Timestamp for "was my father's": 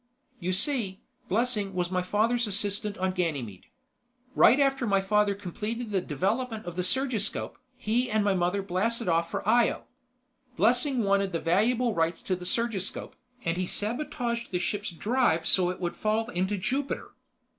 1.75-2.47